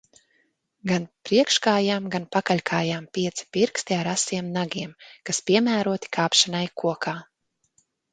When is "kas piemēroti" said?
5.31-6.11